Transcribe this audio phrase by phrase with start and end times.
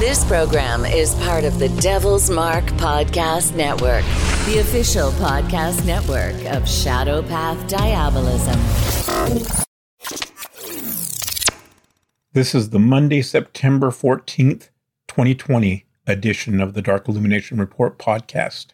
[0.00, 4.02] This program is part of the Devil's Mark Podcast Network,
[4.46, 8.58] the official podcast network of Shadow Path Diabolism.
[12.32, 14.70] This is the Monday, September 14th,
[15.08, 18.68] 2020 edition of the Dark Illumination Report podcast.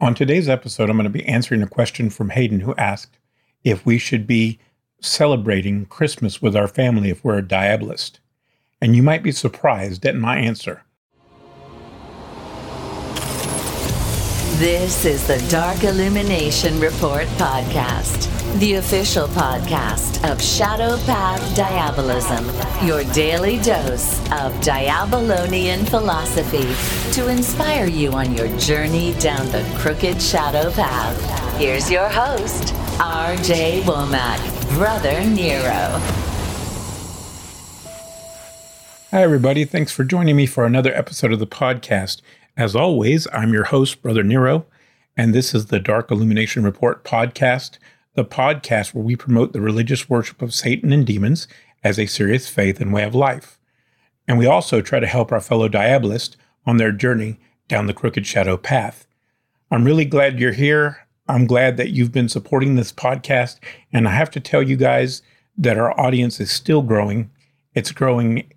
[0.00, 3.18] On today's episode, I'm going to be answering a question from Hayden who asked
[3.64, 4.58] if we should be
[5.00, 8.18] celebrating Christmas with our family if we're a diabolist
[8.80, 10.82] and you might be surprised at my answer.
[14.58, 18.26] This is the Dark Illumination Report podcast,
[18.58, 22.44] the official podcast of Shadow Path Diabolism,
[22.84, 26.66] your daily dose of Diabolonian philosophy
[27.12, 31.56] to inspire you on your journey down the crooked shadow path.
[31.56, 33.82] Here's your host, R.J.
[33.82, 36.27] Womack, Brother Nero.
[39.10, 39.64] Hi, everybody.
[39.64, 42.20] Thanks for joining me for another episode of the podcast.
[42.58, 44.66] As always, I'm your host, Brother Nero,
[45.16, 47.78] and this is the Dark Illumination Report podcast,
[48.12, 51.48] the podcast where we promote the religious worship of Satan and demons
[51.82, 53.58] as a serious faith and way of life.
[54.26, 56.36] And we also try to help our fellow diabolists
[56.66, 59.06] on their journey down the crooked shadow path.
[59.70, 61.06] I'm really glad you're here.
[61.26, 63.58] I'm glad that you've been supporting this podcast.
[63.90, 65.22] And I have to tell you guys
[65.56, 67.30] that our audience is still growing.
[67.72, 68.52] It's growing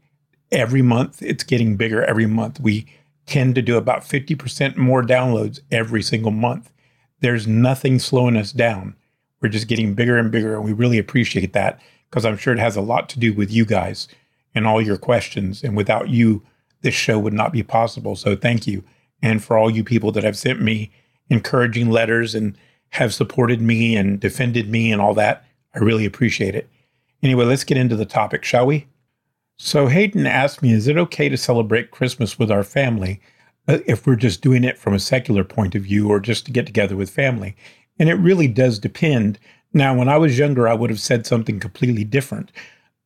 [0.52, 1.22] every month.
[1.22, 2.60] It's getting bigger every month.
[2.60, 2.88] We
[3.26, 6.72] tend to do about 50% more downloads every single month.
[7.22, 8.95] There's nothing slowing us down.
[9.42, 10.56] We're just getting bigger and bigger.
[10.56, 11.80] And we really appreciate that
[12.10, 14.08] because I'm sure it has a lot to do with you guys
[14.54, 15.64] and all your questions.
[15.64, 16.44] And without you,
[16.82, 18.16] this show would not be possible.
[18.16, 18.84] So thank you.
[19.22, 20.92] And for all you people that have sent me
[21.30, 22.58] encouraging letters and
[22.90, 26.70] have supported me and defended me and all that, I really appreciate it.
[27.23, 28.88] Anyway, let's get into the topic, shall we?
[29.64, 33.22] So Hayden asked me, is it okay to celebrate Christmas with our family
[33.67, 36.52] uh, if we're just doing it from a secular point of view or just to
[36.52, 37.55] get together with family?
[37.99, 39.38] And it really does depend.
[39.72, 42.52] Now, when I was younger, I would have said something completely different.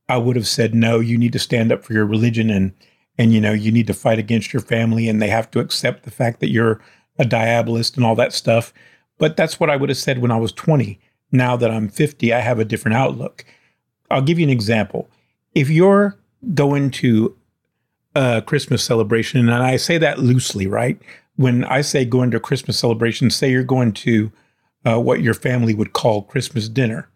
[0.08, 2.72] I would have said, no, you need to stand up for your religion and
[3.18, 6.04] and you know, you need to fight against your family and they have to accept
[6.04, 6.80] the fact that you're
[7.20, 8.74] a diabolist and all that stuff.
[9.18, 11.02] But that's what I would have said when I was 20.
[11.34, 13.44] Now that I'm 50, I have a different outlook.
[14.10, 15.10] I'll give you an example.
[15.54, 16.18] If you're
[16.54, 17.36] going into
[18.16, 21.00] a Christmas celebration, and I say that loosely, right?
[21.36, 24.32] When I say go into a Christmas celebration, say you're going to
[24.86, 27.10] uh, what your family would call Christmas dinner.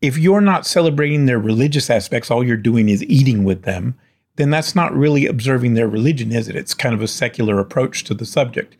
[0.00, 3.98] If you're not celebrating their religious aspects, all you're doing is eating with them,
[4.36, 6.56] then that's not really observing their religion, is it?
[6.56, 8.76] It's kind of a secular approach to the subject.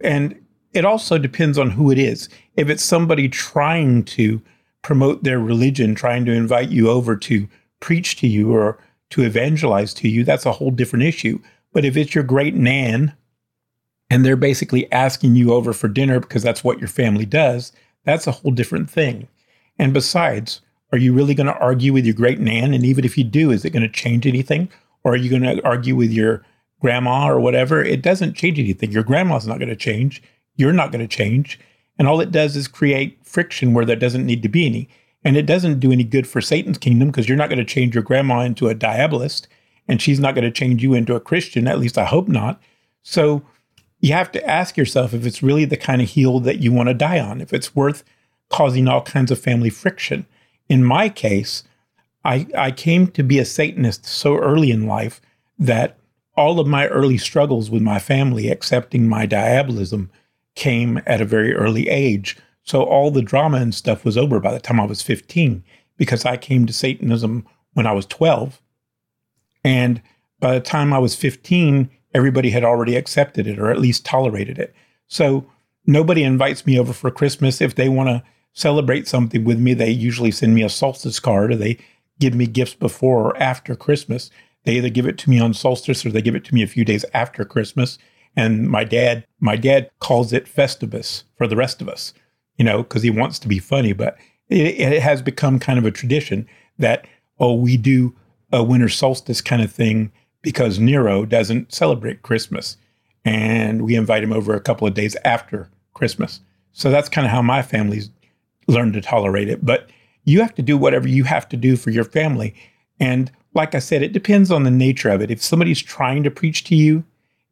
[0.00, 0.34] And
[0.72, 2.28] it also depends on who it is.
[2.56, 4.42] If it's somebody trying to
[4.82, 7.48] promote their religion, trying to invite you over to
[7.80, 8.78] preach to you or
[9.10, 11.38] to evangelize to you, that's a whole different issue.
[11.72, 13.14] But if it's your great nan
[14.10, 17.72] and they're basically asking you over for dinner because that's what your family does,
[18.04, 19.28] that's a whole different thing.
[19.78, 20.60] And besides,
[20.92, 22.72] are you really going to argue with your great nan?
[22.72, 24.68] And even if you do, is it going to change anything?
[25.02, 26.44] Or are you going to argue with your
[26.80, 27.82] grandma or whatever?
[27.82, 28.92] It doesn't change anything.
[28.92, 30.22] Your grandma's not going to change.
[30.56, 31.58] You're not going to change.
[31.98, 34.88] And all it does is create friction where there doesn't need to be any.
[35.24, 37.94] And it doesn't do any good for Satan's kingdom because you're not going to change
[37.94, 39.46] your grandma into a diabolist
[39.88, 41.66] and she's not going to change you into a Christian.
[41.66, 42.60] At least I hope not.
[43.02, 43.42] So
[44.00, 46.88] you have to ask yourself if it's really the kind of heel that you want
[46.88, 48.04] to die on, if it's worth
[48.50, 50.26] causing all kinds of family friction.
[50.68, 51.64] In my case,
[52.24, 55.20] I, I came to be a Satanist so early in life
[55.58, 55.98] that
[56.36, 60.10] all of my early struggles with my family accepting my diabolism
[60.54, 62.36] came at a very early age.
[62.64, 65.62] So all the drama and stuff was over by the time I was 15
[65.96, 68.60] because I came to Satanism when I was 12.
[69.62, 70.02] And
[70.40, 74.58] by the time I was 15, everybody had already accepted it or at least tolerated
[74.58, 74.74] it.
[75.06, 75.46] So
[75.86, 77.60] nobody invites me over for Christmas.
[77.60, 78.22] If they want to
[78.54, 81.78] celebrate something with me, they usually send me a solstice card or they
[82.18, 84.30] give me gifts before or after Christmas.
[84.64, 86.68] They either give it to me on solstice or they give it to me a
[86.68, 87.98] few days after Christmas.
[88.36, 92.14] And my dad, my dad calls it Festivus for the rest of us
[92.58, 93.92] you know, because he wants to be funny.
[93.92, 94.16] But
[94.48, 96.46] it, it, has become kind of a tradition
[96.78, 97.06] that,
[97.38, 98.14] oh, we do
[98.52, 100.12] a winter solstice kind of thing
[100.42, 102.76] because Nero doesn't celebrate Christmas.
[103.24, 106.40] And we invite him over a couple of days after Christmas.
[106.72, 108.10] So that's kind of how my family's
[108.68, 109.64] learned to tolerate it.
[109.64, 109.88] But
[110.24, 112.54] you have to do whatever you have to do for your family.
[113.00, 115.30] And like I said, it depends on the nature of it.
[115.30, 117.04] If somebody's trying to preach to you,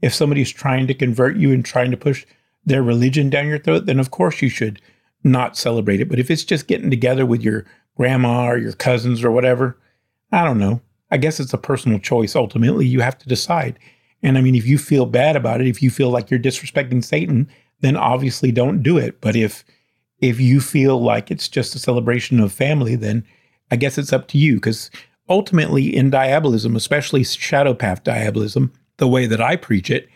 [0.02, 2.26] if somebody's trying to convert you and trying to push
[2.66, 4.80] their religion down your throat, then of course you should
[5.24, 6.08] not celebrate it.
[6.08, 7.64] But if it's just getting together with your
[7.96, 9.78] grandma or your cousins or whatever,
[10.30, 10.80] I don't know.
[11.10, 12.34] I guess it's a personal choice.
[12.34, 13.78] Ultimately, you have to decide.
[14.22, 17.04] And I mean, if you feel bad about it, if you feel like you're disrespecting
[17.04, 17.48] Satan,
[17.80, 19.20] then obviously don't do it.
[19.20, 19.64] But if
[20.20, 23.24] if you feel like it's just a celebration of family, then
[23.70, 24.54] I guess it's up to you.
[24.54, 24.90] Because
[25.28, 30.08] ultimately, in diabolism, especially shadow path diabolism, the way that I preach it,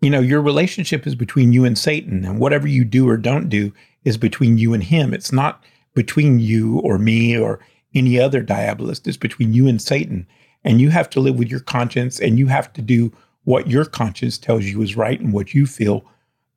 [0.00, 3.48] you know, your relationship is between you and Satan, and whatever you do or don't
[3.48, 3.72] do
[4.04, 5.12] is between you and him.
[5.12, 5.62] It's not
[5.94, 7.60] between you or me or
[7.94, 9.06] any other diabolist.
[9.06, 10.26] It's between you and Satan.
[10.64, 13.12] And you have to live with your conscience and you have to do
[13.44, 16.04] what your conscience tells you is right and what you feel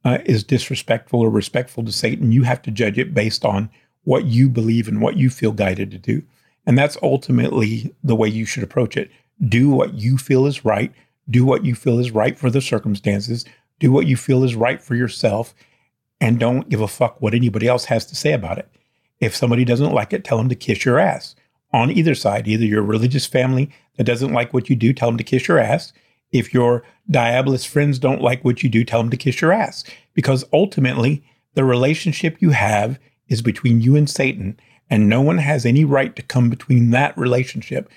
[0.05, 2.31] uh, is disrespectful or respectful to Satan.
[2.31, 3.69] You have to judge it based on
[4.03, 6.21] what you believe and what you feel guided to do.
[6.65, 9.09] And that's ultimately the way you should approach it.
[9.47, 10.91] Do what you feel is right.
[11.29, 13.45] Do what you feel is right for the circumstances.
[13.79, 15.53] Do what you feel is right for yourself.
[16.23, 18.69] And don't give a fuck what anybody else has to say about it.
[19.19, 21.35] If somebody doesn't like it, tell them to kiss your ass
[21.73, 22.47] on either side.
[22.47, 25.59] Either your religious family that doesn't like what you do, tell them to kiss your
[25.59, 25.91] ass.
[26.31, 29.83] If your diabolist friends don't like what you do, tell them to kiss your ass.
[30.13, 31.25] Because ultimately,
[31.55, 34.57] the relationship you have is between you and Satan,
[34.89, 37.89] and no one has any right to come between that relationship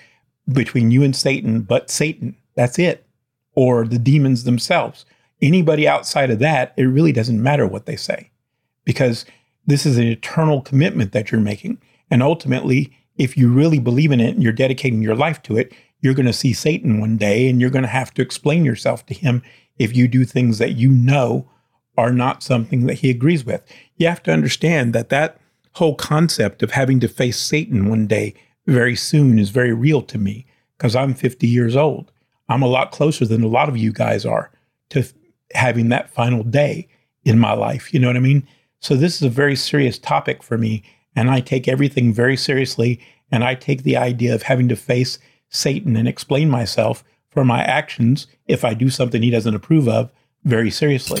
[0.51, 2.35] between you and Satan but Satan.
[2.55, 3.05] That's it.
[3.53, 5.05] Or the demons themselves.
[5.41, 8.31] Anybody outside of that, it really doesn't matter what they say
[8.85, 9.25] because
[9.65, 11.79] this is an eternal commitment that you're making.
[12.09, 15.73] And ultimately, if you really believe in it and you're dedicating your life to it,
[16.01, 19.05] you're going to see Satan one day and you're going to have to explain yourself
[19.07, 19.43] to him
[19.77, 21.49] if you do things that you know
[21.97, 23.63] are not something that he agrees with.
[23.95, 25.39] You have to understand that that
[25.73, 28.35] whole concept of having to face Satan one day
[28.65, 30.45] very soon is very real to me
[30.77, 32.11] because I'm 50 years old.
[32.49, 34.51] I'm a lot closer than a lot of you guys are
[34.89, 35.07] to
[35.53, 36.87] having that final day
[37.23, 37.93] in my life.
[37.93, 38.47] You know what I mean?
[38.79, 40.83] So this is a very serious topic for me,
[41.15, 42.99] and I take everything very seriously.
[43.31, 47.61] And I take the idea of having to face Satan and explain myself for my
[47.61, 50.13] actions if I do something he doesn't approve of
[50.45, 51.19] very seriously.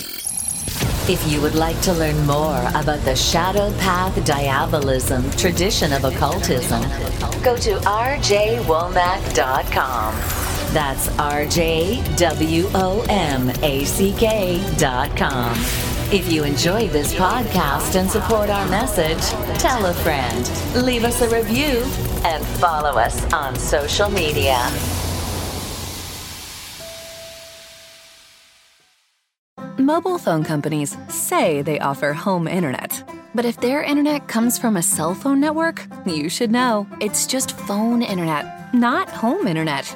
[1.11, 6.81] If you would like to learn more about the Shadow Path Diabolism tradition of occultism,
[7.43, 10.46] go to rjwomack.com.
[10.73, 12.27] That's rjwomack.com.
[16.09, 19.21] If you enjoy this podcast and support our message,
[19.59, 20.49] tell a friend,
[20.85, 21.83] leave us a review,
[22.23, 24.57] and follow us on social media.
[29.77, 33.03] Mobile phone companies say they offer home internet.
[33.35, 36.87] But if their internet comes from a cell phone network, you should know.
[36.99, 39.95] It's just phone internet, not home internet.